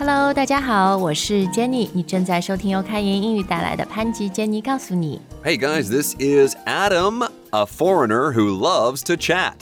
[0.00, 5.20] Hello，大家好，我是 Jenny，你正在收听由开言英语带来的潘吉 Jenny 告诉你。
[5.42, 9.54] Hey guys, this is Adam, a foreigner who loves to chat.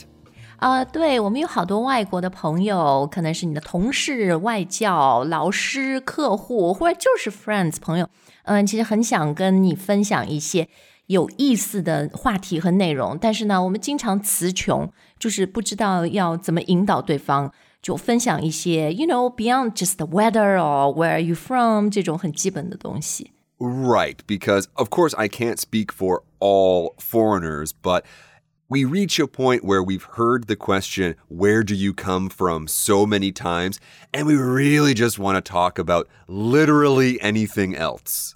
[0.59, 8.09] 呃，对我们有好多外国的朋友，可能是你的同事、外教、老师、客户，或者就是 friends 朋友。
[8.45, 10.69] 嗯，其实很想跟你分享一些
[11.07, 17.53] 有意思的话题和内容，但是呢，我们经常词穷，就是不知道要怎么引导对方。
[17.83, 23.33] 就分享一些，you know beyond just the weather or where are you from 这种很基本的东西。
[23.59, 28.03] Right, because of course I can't speak for all foreigners, but
[28.69, 32.67] we reach a point where we've heard the question, Where do you come from?
[32.67, 33.79] so many times,
[34.13, 38.35] and we really just want to talk about literally anything else.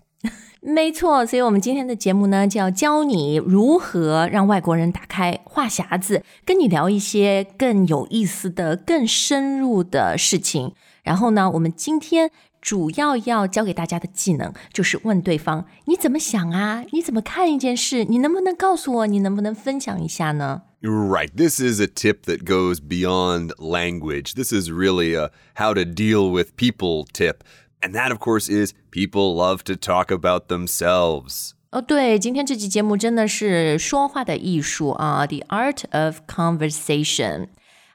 [0.66, 10.74] 没错，所以我们今天的节目呢，就要教你如何让外国人打开话匣子，跟你聊一些更有意思的、更深入的事情。
[11.04, 12.32] 然后呢，我们今天
[12.62, 16.86] 主要要教给大家的技能，就是问对方你怎么想啊？
[16.94, 18.06] 你怎么看一件事？
[18.06, 19.06] 你能不能告诉我？
[19.06, 21.30] 你能不能分享一下呢？Right.
[21.36, 24.34] This is a tip that goes beyond language.
[24.36, 27.40] This is really a how to deal with people tip.
[27.83, 31.53] And that, of course, is people love to talk about themselves.
[31.71, 37.49] 哦，对，今天这期节目真的是说话的艺术啊，The Art of Conversation。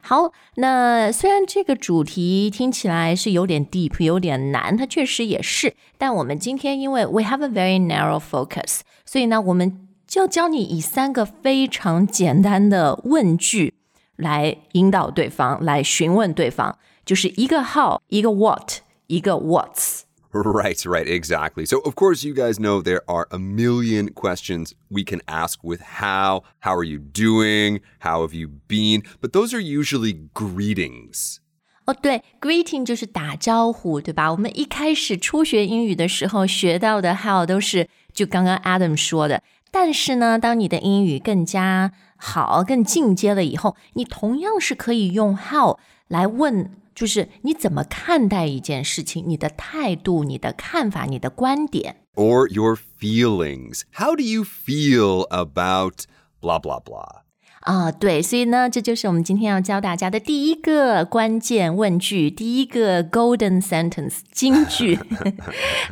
[0.06, 5.76] 好，那虽然这个主题听起来是有点 deep，有点难，它确实也是。
[5.98, 13.73] 但我们今天因为 we have a very narrow focus，所以呢，我们就要教你以三个非常简单的问句
[14.18, 20.02] 来引导对方，来询问对方，就是一个 how，一个 what， 一个 what's。
[20.32, 21.64] Right, right, exactly.
[21.66, 25.82] So, of course, you guys know there are a million questions we can ask with
[26.02, 31.38] how, how are you doing, how have you been, but those are usually greetings.
[31.86, 34.32] 哦，对，greeting 就是打招呼，对吧？
[34.32, 39.44] 我们一开始初学英语的时候学到的 how 都是就刚刚 Adam 说的。
[39.69, 45.78] 但是呢，当你的英语更加好、更进阶了以后，你同样是可以用 how
[46.08, 51.97] 来问， 就是你怎么看待一件事情，你的态度、你的看法、你的观点。
[52.16, 53.81] Or your feelings.
[53.94, 56.06] How do you feel about
[56.40, 57.24] blah, blah, blah?
[57.62, 65.00] 啊，对，所以呢，这就是我们今天要教大家的第一个关键问句，第一个 golden sentence 金句。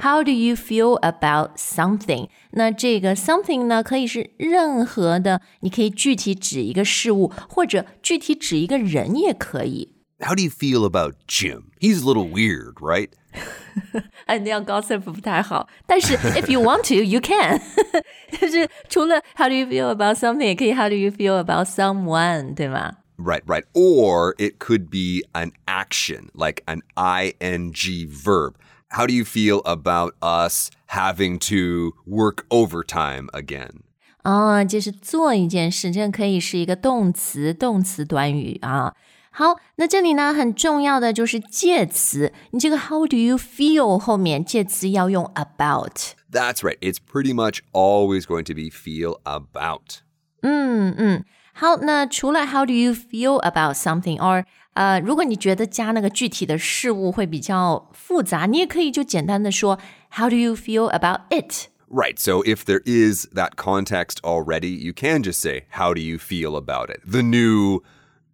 [0.02, 2.28] How do you feel about something？
[2.52, 9.94] 那这个 something 呢，可以是任何的，你可以具体指一个事物，或者具体指一个人也可以。
[10.20, 11.72] How do you feel about Jim?
[11.80, 13.10] He's a little weird, right?
[14.26, 17.60] 哎，那样 gossip 不太好，但是 if you want to, you can
[18.40, 22.98] 。就是除了 How do you feel about something，也可以 How do you feel about someone，对吗？
[23.18, 23.64] Right, right.
[23.74, 27.74] Or it could be an action, like an ing
[28.10, 28.56] verb.
[28.90, 33.82] How do you feel about us having to work overtime again?
[34.24, 38.94] 啊，就是做一件事，这可以是一个动词、动词短语啊。
[39.36, 46.16] 好，那这里呢很重要的就是介词，你这个 How do you feel 后面介词要用 about。
[46.30, 46.78] That's right.
[46.80, 50.00] It's pretty much always going to be feel about.
[50.42, 51.24] 嗯嗯，
[51.54, 59.80] 好，那除了 How do you feel about something，or 呃，如果你觉得加那个具体的事物会比较复杂，你也可以就简单的说
[60.12, 61.68] How do you feel about it？
[61.90, 62.18] Right.
[62.18, 66.56] So if there is that context already, you can just say, How do you feel
[66.56, 67.02] about it?
[67.06, 67.84] The new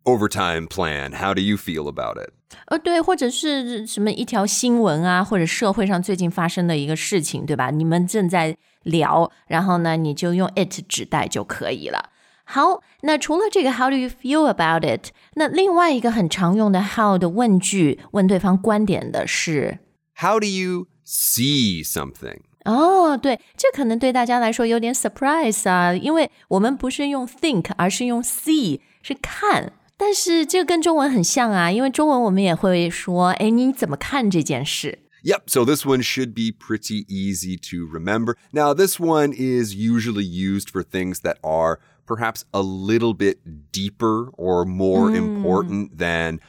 [0.04, 1.12] overtime plan.
[1.12, 2.32] How do you feel about it?
[2.68, 7.72] 呃，对，或者是什么一条新闻啊，或者社会上最近发生的一个事情，对吧？
[7.72, 12.10] 你们正在聊，然后呢，你就用 it 指代就可以了。
[12.46, 15.10] 好，那除了这个 How do you feel about it？
[15.34, 19.80] 那另外一个很常用的 how 的问句，问对方观点的是，
[20.16, 22.40] How do you see something?
[22.64, 29.74] 哦，对，这可能对大家来说有点 surprise 啊，因为我们不是用 think，而是用 see，是看。
[30.02, 35.00] 但是这个跟中文很像啊，因为中文我们也会说，哎，你怎么看这件事？
[35.24, 38.36] Yep, so this one should be pretty easy to remember.
[38.52, 43.40] Now, this one is usually used for things that are perhaps a little bit
[43.72, 46.40] deeper or more important than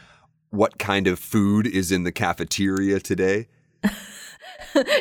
[0.50, 3.46] what kind of food is in the cafeteria today.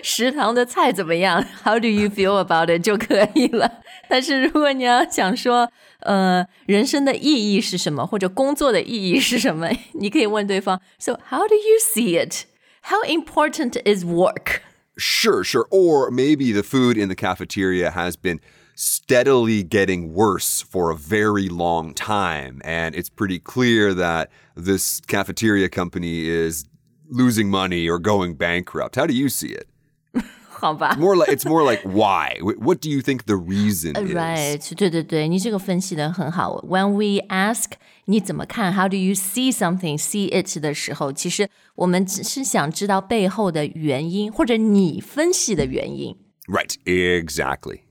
[0.01, 1.45] 食堂的菜怎么样？
[1.63, 3.83] How do you feel about it 就可以了。
[4.09, 5.69] 但是如果你要想说，
[6.01, 12.45] 呃，人生的意义是什么，或者工作的意义是什么，你可以问对方：So how do you see it?
[12.83, 14.61] How important is work?
[14.97, 15.67] Sure, sure.
[15.69, 18.39] Or maybe the food in the cafeteria has been
[18.75, 22.61] steadily getting worse for a very long time.
[22.63, 26.65] And it's pretty clear that this cafeteria company is
[27.09, 28.95] losing money or going bankrupt.
[28.95, 29.67] How do you see it?
[30.61, 30.95] 好吧。
[30.99, 32.37] More like it's more like why?
[32.41, 34.13] Wh- What do you think the reason is?
[34.13, 36.61] Right，对对对，你这个分析的很好。
[36.67, 37.65] When we ask
[38.05, 46.15] 你怎么看，How do you see something, see it 的时候，其实我们只是想知道背后的原因，或者你分析的原因。
[46.47, 47.81] Right, exactly.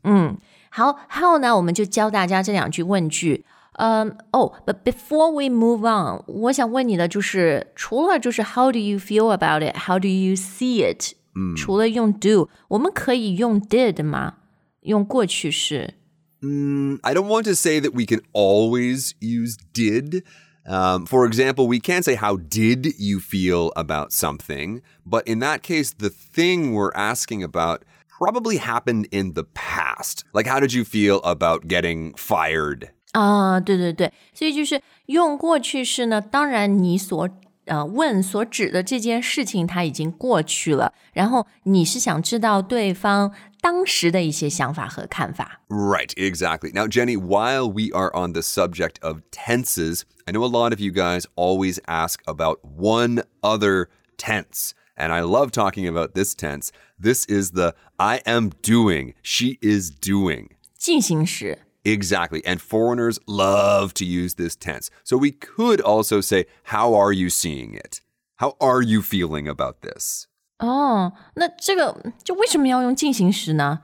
[0.71, 1.57] 好，How 呢？
[1.57, 3.45] 我们就教大家这两句问句。
[3.79, 11.13] 嗯，哦、um,，But before we move on，我想问你的就是，除了就是 How do you feel about it？How do you see it？
[11.35, 14.35] 嗯，除了用 do，我们可以用 did 吗？
[14.83, 15.95] 用过去式。
[16.41, 20.23] Mm, I don't want to say that we can always use did.
[20.67, 24.83] Um, for example, we can say, How did you feel about something?
[25.05, 30.25] But in that case, the thing we're asking about probably happened in the past.
[30.33, 32.89] Like, how did you feel about getting fired?
[33.13, 36.21] 啊，对对对，所以就是用过去式呢。
[36.21, 37.29] 当然，你所
[37.67, 45.61] 呃问所指的这件事情，它已经过去了，然后你是想知道对方当时的一些想法和看法。
[45.69, 46.73] Right, exactly.
[46.73, 50.81] Now, Jenny, while we are on the subject of tenses, I know a lot of
[50.81, 54.71] you guys always ask about one other tense.
[54.99, 56.71] And I love talking about this tense.
[56.99, 60.51] This is the I am doing, she is doing.
[60.79, 62.43] 进行时 Exactly.
[62.45, 64.91] And foreigners love to use this tense.
[65.05, 68.01] So we could also say, How are you seeing it?
[68.37, 70.27] How are you feeling about this?
[70.59, 73.81] 哦，那这个就为什么要用进行时呢？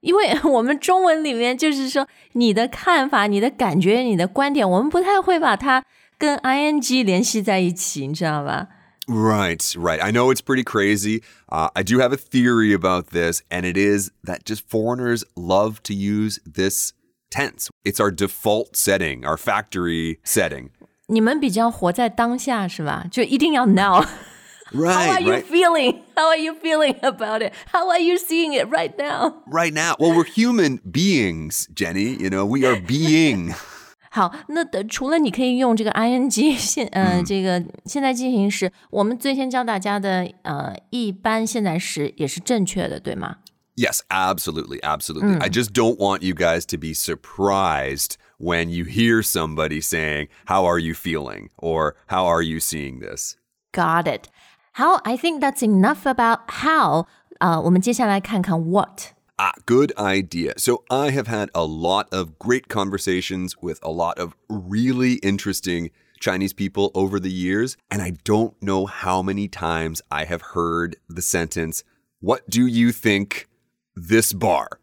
[0.00, 5.84] 因为我们中文里面就是说你的看法、你的感觉、你的观点，我们不太会把它
[6.18, 8.68] 跟 ing 联系在一起，你知道吧？
[9.08, 10.00] Right, right.
[10.00, 11.22] I know it's pretty crazy.
[11.48, 15.80] Uh, I do have a theory about this, and it is that just foreigners love
[15.84, 16.92] to use this
[17.30, 17.68] tense.
[17.84, 20.70] It's our default setting, our factory setting.
[21.08, 23.06] 你们比较活在当下是吧？
[23.10, 25.44] 就一定要 now。How Right, are you right.
[25.44, 26.02] feeling?
[26.16, 27.52] How are you feeling about it?
[27.72, 29.44] How are you seeing it right now?
[29.46, 29.94] Right now.
[30.00, 32.16] Well, we're human beings, Jenny.
[32.16, 33.54] You know, we are being.
[34.10, 43.36] 好，那的除了你可以用这个 ing 现呃、这个现在进行时，我们最先教大家的呃一般现在时也是正确的，对吗？
[43.76, 45.36] Yes, absolutely, absolutely.
[45.40, 50.64] I just don't want you guys to be surprised when you hear somebody saying, How
[50.64, 51.50] are you feeling?
[51.58, 53.36] or How are you seeing this?
[53.72, 54.28] Got it.
[54.72, 57.06] 好，I think that's enough about how.
[57.40, 59.12] 呃，我们接下来看看 what。
[59.36, 60.54] Ah, good idea.
[60.56, 65.90] So I have had a lot of great conversations with a lot of really interesting
[66.18, 70.96] Chinese people over the years, and I don't know how many times I have heard
[71.10, 71.84] the sentence,
[72.20, 73.46] What do you think
[73.94, 74.78] this bar?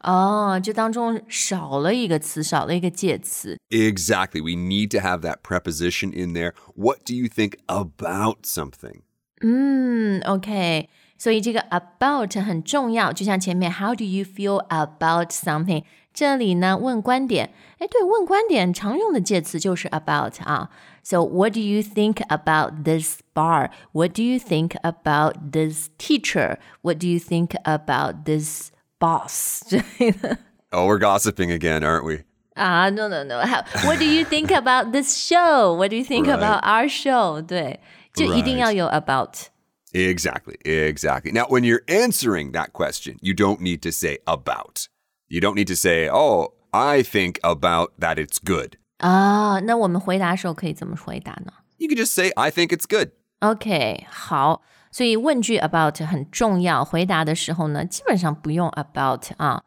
[0.00, 3.58] 哦，这当中少了一个词，少了一个介词。
[3.68, 4.40] Exactly.
[4.40, 6.54] We need to have that preposition in there.
[6.74, 9.02] What do you think about something?
[9.42, 10.88] 嗯，OK，
[11.18, 15.84] 所以这个 about 很重要，就像前面 How do you feel about something？
[16.14, 20.70] 这里呢问观点，哎，对，问观点常用的介词就是 about 啊。
[21.08, 23.70] So what do you think about this bar?
[23.92, 26.58] What do you think about this teacher?
[26.82, 29.62] What do you think about this boss?
[29.68, 30.38] 之类的
[30.70, 32.24] Oh, we're gossiping again, aren't we?
[32.56, 33.40] 啊，no no no.
[33.40, 35.74] How, what do you think about this show?
[35.74, 36.38] What do you think Right.
[36.38, 37.40] about our show?
[37.42, 37.80] 对，
[38.14, 38.60] 就一定 Right.
[38.60, 39.48] 要有 about。
[39.92, 40.56] Exactly.
[40.64, 41.30] Exactly.
[41.32, 44.88] Now, when you're answering that question, you don't need to say about.
[45.28, 48.76] You don't need to say, oh, I think about that it's good.
[48.98, 53.10] 啊，那我们回答的时候可以怎么回答呢 You can just say, I think it's good.
[53.40, 59.64] ？OK，好，所以问句 about 很重要，回答的时候呢，基本上不用 about 啊。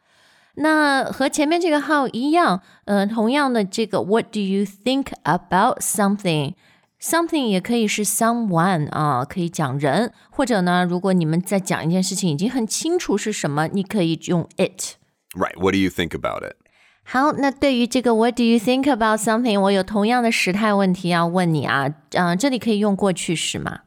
[0.55, 14.95] 那和前面这个 how 一样，呃，同样的这个 What do you think about something？Something 也可以是 someone 啊，可以讲人，或者呢，如果你们在讲一件事情已经很清楚是什么，你可以用 it。
[15.35, 15.55] Right.
[15.59, 16.55] What do you think about it?
[17.03, 19.59] 好，那对于这个 What do you think about something？
[19.61, 23.81] 我有同样的时态问题要问你啊，嗯、这里可以用过去式吗？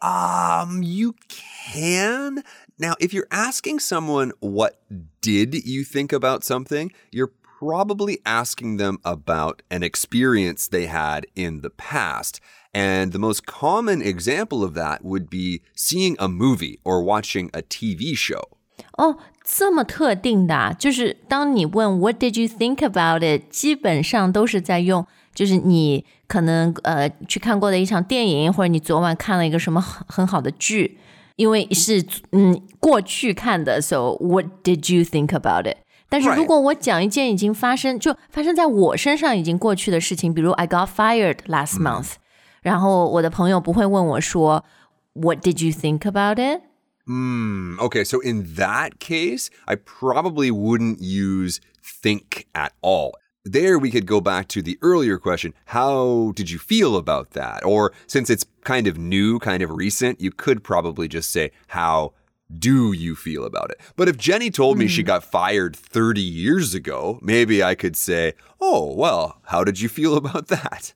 [0.00, 2.42] Um, you can.
[2.78, 4.76] Now, if you're asking someone, what
[5.20, 6.90] did you think about something?
[7.12, 12.40] You're probably asking them about an experience they had in the past.
[12.72, 17.60] And the most common example of that would be seeing a movie or watching a
[17.60, 18.56] TV show.
[18.96, 23.43] 哦， 这么特定的、啊，就是当你问 What did you think about it？
[23.51, 30.97] 基本上都是在用，就是你可能呃去看过的一场电影，或者你昨晚看了一个什么很很好的剧，
[31.35, 35.77] 因为是嗯过去看的，so What did you think about it？
[36.09, 42.13] 但是如果我讲一件已经发生，就发生在我身上已经过去的事情，比如 I got fired last month，、
[42.61, 44.65] 然后我的朋友不会问我说
[45.13, 46.61] What did you think about it?
[47.06, 47.78] Hmm.
[47.80, 53.14] Okay, so in that case, I probably wouldn't use think at all.
[53.44, 57.64] There, we could go back to the earlier question How did you feel about that?
[57.64, 62.12] Or since it's kind of new, kind of recent, you could probably just say, How
[62.52, 63.80] do you feel about it?
[63.96, 68.34] But if Jenny told me she got fired 30 years ago, maybe I could say,
[68.60, 70.92] Oh, well, how did you feel about that?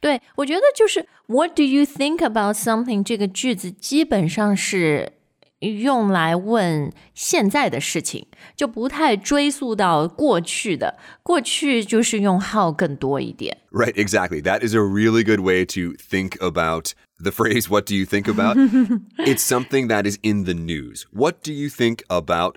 [0.00, 5.12] 对，我觉得就是 What do you think about something 这个句子基本上是
[5.60, 10.98] 用来问现在的事情，就不太追溯到过去的。
[11.22, 13.58] 过去就是用 how 更多一点。
[13.70, 14.42] Right, exactly.
[14.42, 18.28] That is a really good way to think about the phrase, what do you think
[18.28, 18.56] about?
[19.18, 21.04] it's something that is in the news.
[21.12, 22.56] What do you think about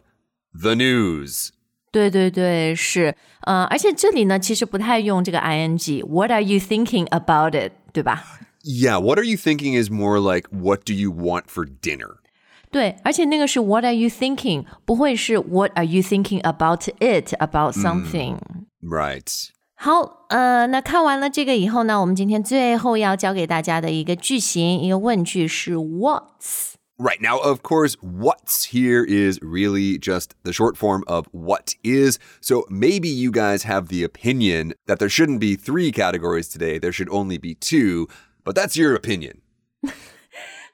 [0.53, 1.49] the news?
[1.91, 7.71] 对对对，是，呃，而且这里呢，其实不太用这个 ing。What are you thinking about it？
[7.93, 8.23] 对吧？
[8.63, 12.17] Yeah, what are you thinking is more like, what do you want for dinner?
[12.71, 14.65] 对，而且那个是 What are you thinking？
[14.85, 18.39] 不会是 What are you thinking about it about something？、
[18.81, 19.49] Right.
[19.75, 26.73] 好，呃，那看完了这个以后呢，我们今天最后要教给大家的一个句型，一个问句是 What's。
[26.99, 27.21] Right.
[27.21, 32.17] Now, of course, what's here is really just the short form of what is.
[32.41, 36.91] So maybe you guys have the opinion that there shouldn't be three categories today, there
[36.91, 38.07] should only be two,
[38.43, 39.41] but that's your opinion.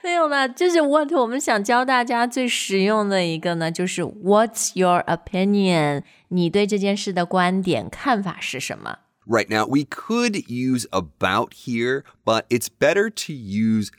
[0.03, 6.03] 没有啦，这是 what 我们想教大家最实用的一个呢，就是 What's your opinion？
[6.27, 9.00] 你对这件事的观点、看法是什么？
[9.25, 13.89] Right now, we could use about here, but it's better to use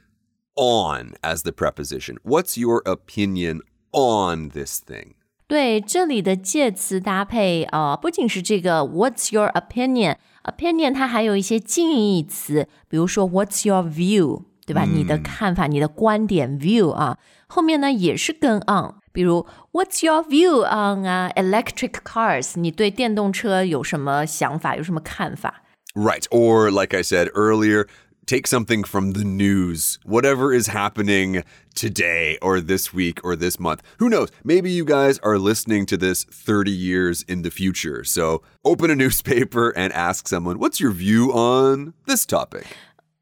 [0.54, 2.18] on as the preposition.
[2.24, 5.14] What's your opinion on this thing?
[5.46, 14.44] 对，这里的介词搭配，呃，不仅是这个 What's your opinion？opinion 它还有一些近义词，比如说 What's your view？
[14.68, 14.84] 对吧？
[14.84, 18.94] 你的看法、你的观点 view 啊，后面呢也是跟 on。
[19.12, 22.58] 比如 What's your view on 啊 electric cars？
[22.58, 24.76] 你对电动车有什么想法？
[24.76, 25.62] 有什么看法？
[25.94, 26.24] Right.
[26.30, 27.86] Or, like I said earlier,
[28.26, 31.44] take something from the news, whatever is happening
[31.74, 33.80] today or this week or this month.
[33.98, 34.30] Who knows?
[34.42, 38.02] Maybe you guys are listening to this 30 years in the future.
[38.02, 42.66] So open a newspaper and ask someone, what's your view on this topic?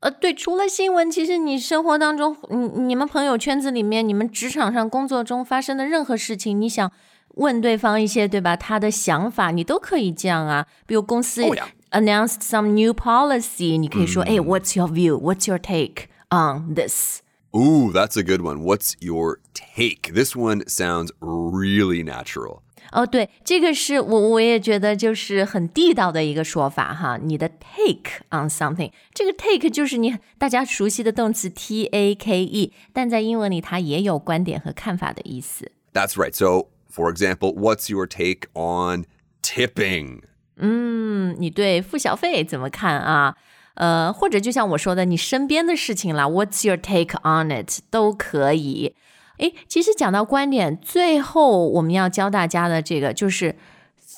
[0.07, 6.91] 呃，对，除了新闻，其实你生活当中，你你们朋友圈子里面，你们职场上、工作中发生的任何事情，你想
[7.37, 8.57] 问对方一些，对吧？
[8.57, 10.67] 他的想法，你都可以这样啊。
[10.87, 11.67] 比如公司 Oh, yeah.
[11.93, 17.21] announced some new policy，你可以说，哎、w h a t s your view？What's your take on this？
[17.53, 18.63] Ooh, that's a good one.
[18.65, 20.13] What's your take?
[20.13, 22.63] This one sounds really natural.
[22.92, 27.18] 哦，对，这个是我我也觉得就是很地道的一个说法哈。
[27.22, 35.72] 你的 take on something，这个 take 就是你大家熟悉的动词 t a k e，但在英文里它也有观点和看法的意思。
[35.94, 36.34] That's right.
[36.34, 39.06] So, for example, what's your take on
[39.42, 40.22] tipping?
[40.58, 43.36] 嗯，你对付小费怎么看啊？
[43.76, 47.80] 呃，或者就像我说的，你身边的事情啦，What's your take on it？
[47.92, 48.96] 都可以。
[49.39, 53.57] 诶，其实讲到观点，最后我们要教大家的这个就是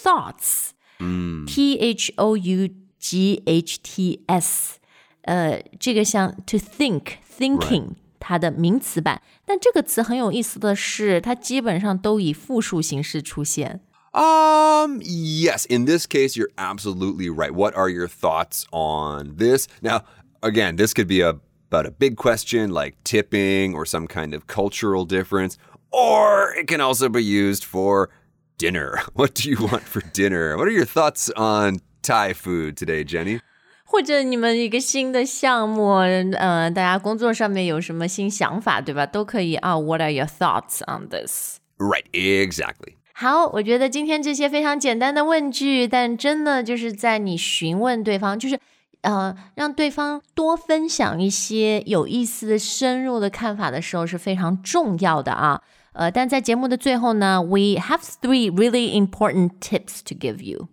[0.02, 4.78] thoughts，嗯，T H O U G H T S，
[5.22, 7.90] 呃，这个像 to think thinking。
[8.26, 13.82] 它的名词版，但这个词很有意思的是，它基本上都以复数形式出现。
[14.12, 17.52] Um, yes, in this case, you're absolutely right.
[17.52, 19.66] What are your thoughts on this?
[19.82, 20.04] Now,
[20.40, 21.34] again, this could be a,
[21.70, 25.56] about a big question like tipping or some kind of cultural difference,
[25.90, 28.10] or it can also be used for
[28.58, 29.00] dinner.
[29.14, 30.56] What do you want for dinner?
[30.56, 33.40] What are your thoughts on Thai food today, Jenny?
[33.86, 35.98] 或者你们一个新的项目，
[36.38, 39.06] 呃，大家工作上面有什么新想法，对吧？
[39.06, 39.78] 都可以啊。
[39.78, 41.58] What are your thoughts on this？
[41.78, 42.94] Right, exactly.
[43.12, 48.58] 好，我觉得今天这些非常简单的问句，但真的就是在你询问对方，就是
[49.02, 55.60] 呃，让对方多分享一些有意思的、深入的看法的时候是非常重要的啊。
[55.92, 60.68] 呃，但在节目的最后呢，we have three really important tips to give you。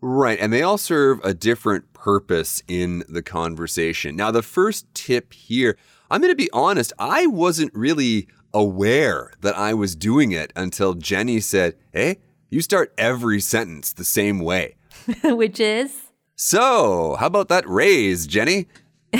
[0.00, 4.16] Right, and they all serve a different purpose in the conversation.
[4.16, 5.76] Now, the first tip here,
[6.08, 10.94] I'm going to be honest, I wasn't really aware that I was doing it until
[10.94, 12.18] Jenny said, Hey,
[12.50, 14.76] you start every sentence the same way.
[15.22, 16.05] Which is
[16.36, 18.66] So, how about that raise, Jenny?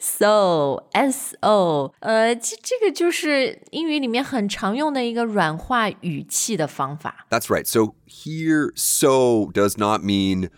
[0.00, 7.26] so s o，呃，这这个就是英语里面很常用的一个软化语气的方法。
[7.30, 7.66] That's right.
[7.66, 10.50] So, here, so does not mean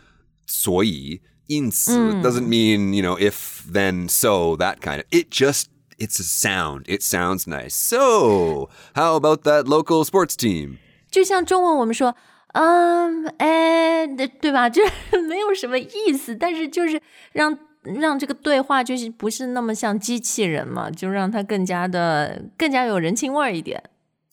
[0.47, 5.05] 所以,因此 doesn't mean, you know, if, then, so, that kind of.
[5.11, 5.67] It just
[5.99, 6.87] it's a sound.
[6.87, 7.75] It sounds nice.
[7.75, 10.79] So, how about that local sports team?
[11.11, 12.15] 就像中文我们说，
[12.53, 14.69] 嗯，哎，对吧？
[14.69, 17.01] 就是没有什么意思，但是就是
[17.33, 23.83] 让让这个对话就是不是那么像机器人嘛，就让它更加的更加有人情味儿一点。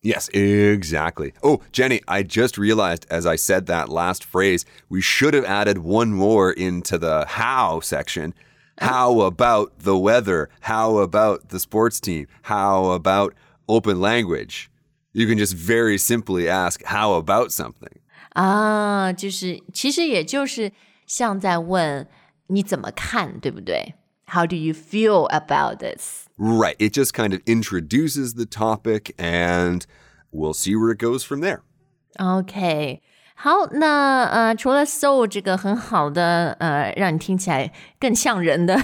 [0.01, 1.33] Yes, exactly.
[1.41, 5.77] Oh, Jenny, I just realized as I said that last phrase, we should have added
[5.77, 8.33] one more into the how section.
[8.79, 10.49] How about the weather?
[10.61, 12.27] How about the sports team?
[12.43, 13.33] How about
[13.69, 14.69] open language?
[15.13, 17.99] You can just very simply ask, how about something?
[18.29, 20.71] 啊，就是其实也就是
[21.05, 22.07] 像在问
[22.47, 23.95] 你怎么看，对不对？
[24.25, 26.25] How do you feel about this?
[26.37, 26.75] Right.
[26.79, 29.83] It just kind of introduces the topic and
[30.31, 31.59] we'll see where it goes from there.
[32.17, 33.01] OK，
[33.35, 38.83] 好，那呃，除了 so 这个很好的呃，让你听起来更像人的、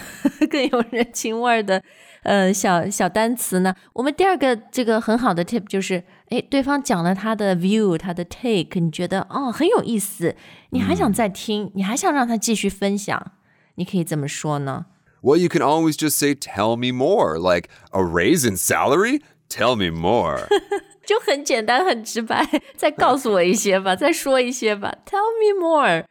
[0.52, 1.84] 更有人情味儿的
[2.25, 10.35] 呃小小单词呢，我们第二个这个很好的 tip 就是，哎，对方讲了他的 view，他的 take，你觉得哦很有意思，
[10.71, 13.33] 你还想再听，你还想让他继续分享，
[13.77, 14.87] 你可以怎么说呢
[15.23, 17.39] ？Well, you can always just say, tell me more.
[17.39, 19.23] Like a raise in salary?
[19.49, 20.49] Tell me more.
[21.07, 22.47] 就很简单，很直白。
[22.77, 24.95] 再告诉我一些吧，再说一些吧。
[25.07, 26.05] Tell me more。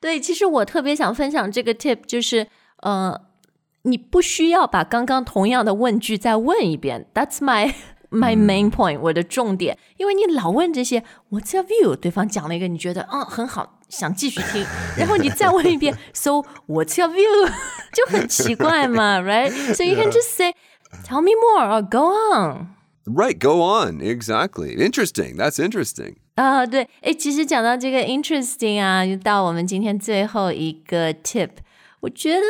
[0.00, 2.46] 对，其实我特别想分享这个 tip，就是
[2.82, 3.18] 呃，
[3.83, 7.07] 你不需要把刚刚同样的问句再问一遍。
[7.13, 7.73] That's my
[8.09, 9.77] my main point，我的重点。
[9.97, 11.95] 因为你老问这些，What's your view？
[11.95, 13.75] 对方讲了一个，你觉得嗯很好。
[13.89, 14.63] 想继续听，
[14.95, 17.51] 然后你再问一遍， So what's your view？
[17.91, 20.53] 就很奇怪嘛，right？So you can just say,
[21.03, 22.75] tell me more or go on.
[23.05, 23.99] Right, go on.
[23.99, 24.75] Exactly.
[24.77, 25.37] Interesting.
[25.37, 26.17] That's interesting.
[26.35, 31.49] 啊，对，哎，其实讲到这个 interesting 啊，就到我们今天最后一个 tip，
[32.01, 32.45] 我觉得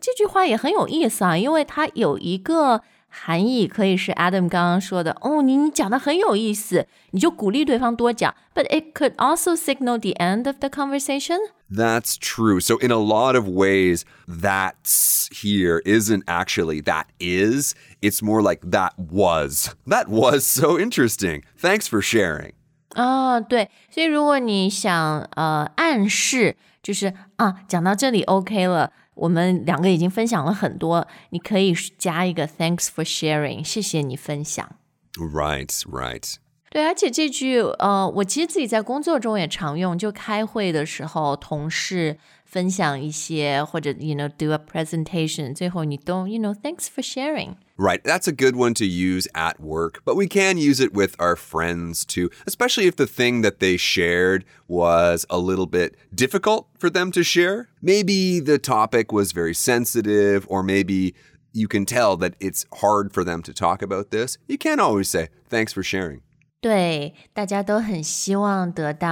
[0.00, 2.82] 这句话也很有意思啊，因为它有一个。
[3.14, 8.34] 含义可以是 Adam 刚刚说的哦，你你讲的很有意思，你就鼓励对方多讲。
[8.54, 11.36] But it could also signal the end of the conversation.
[11.70, 12.58] That's true.
[12.58, 17.74] So in a lot of ways, that's here isn't actually that is.
[18.00, 19.74] It's more like that was.
[19.86, 21.42] That was so interesting.
[21.60, 22.52] Thanks for sharing.
[22.94, 34.76] 哦，对，所以如果你想呃暗示，就是啊，讲到这里 OK 了， 我们两个已经分享了很多，你可以加一个 Thanks for sharing，谢谢你分享。
[35.14, 36.34] Right, right.
[36.70, 47.56] 对，而且这句呃，我其实自己在工作中也常用，就开会的时候，同事分享一些或者 you know do a presentation，最后你都 you know thanks for sharing。
[47.78, 51.16] Right, that's a good one to use at work, but we can use it with
[51.18, 56.68] our friends too, especially if the thing that they shared was a little bit difficult
[56.78, 57.68] for them to share.
[57.80, 61.14] Maybe the topic was very sensitive, or maybe
[61.52, 64.38] you can tell that it's hard for them to talk about this.
[64.46, 66.20] You can't always say, thanks for sharing.
[66.60, 69.10] 对，大家都很希望得到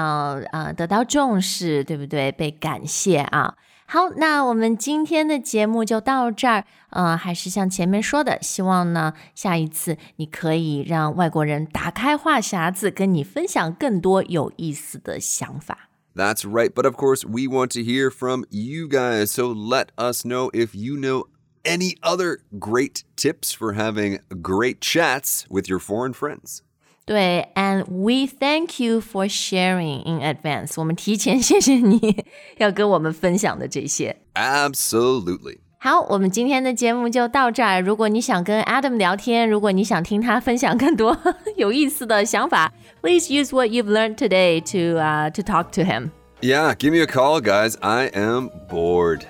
[0.52, 2.30] 啊、呃、得到重视，对不对？
[2.30, 3.56] 被感谢啊。
[3.86, 6.64] 好，那我们今天的节目就到这儿。
[6.90, 15.90] 呃，还是像前面说的，希望呢下一次你可以让外国人打开话匣子，跟你分享更多有意思的想法。
[16.14, 20.50] That's right, but of course we want to hear from you guys, so let us know
[20.52, 21.26] if you know
[21.64, 26.62] any other great tips for having great chats with your foreign friends.
[27.06, 30.74] 对，and we thank you for sharing in advance。
[30.76, 32.24] 我们提前谢谢你
[32.58, 34.16] 要跟我们分享的这些。
[34.34, 35.58] Absolutely。
[35.78, 37.80] 好，我们今天的节目就到这儿。
[37.80, 41.18] 如果你想跟 Adam 聊天，如果你想听他分享更多
[41.56, 46.10] 有意思的想法，please use what you've learned today to uh to talk to him.
[46.42, 47.76] Yeah, give me a call, guys.
[47.80, 49.22] I am bored.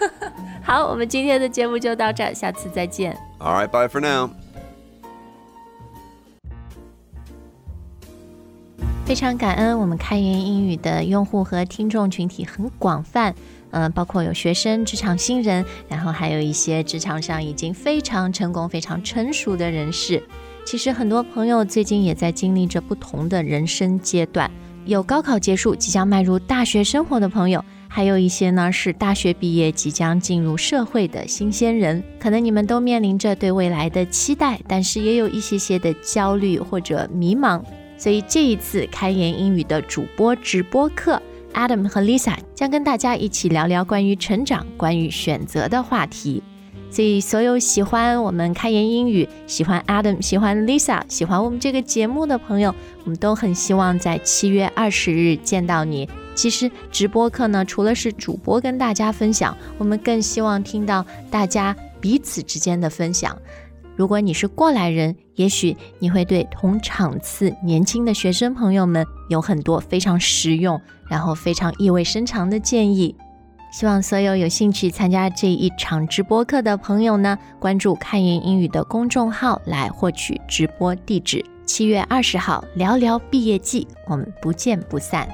[0.63, 3.17] 好，我们今天的节目就到这儿，下次再见。
[3.39, 4.31] All right, bye for now.
[9.10, 13.34] 非常感恩我们开言英语的用户和听众群体很广泛，
[13.72, 20.22] 嗯、包括有学生、职场新人，然后还有一些职场上已经非常成功、非常成熟的人士。
[20.64, 24.48] 其实很多朋友最近也在经历着不同的人生阶段，
[24.84, 32.00] 有高考结束即将迈入大学生活的朋友，还有一些呢是大学毕业即将进入社会的新鲜人。
[32.20, 37.60] 可能你们都面临着对未来的期待，但是也有一些些的焦虑或者迷茫。
[38.00, 41.20] 所以这一次开言英语的主播直播课
[41.52, 46.42] ，Adam 和 Lisa 将跟大家一起聊聊关于成长、关于选择的话题。
[46.90, 56.08] 所以，所有喜欢我们开言英语、喜欢 Adam、喜欢 Lisa、喜欢我们这个节目的朋友，我们都很希望在七月二十日见到你。
[56.34, 63.36] 其实直播课呢，除了是主播跟大家分享，我们更希望听到大家彼此之间的分享。
[64.00, 73.14] 如果你是过来人，也许你会对同场次年轻的学生朋友们有很多非常实用，然后非常意味深长的建议。
[73.70, 81.44] 希望所有有兴趣参加这一场直播课的朋友呢，关注“看言英语”的公众号来获取直播地址。
[81.66, 85.28] 七月二十号，聊聊毕业季，我们不见不散。